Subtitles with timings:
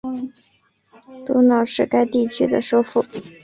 [1.27, 3.05] 多瑙是该地区的首府。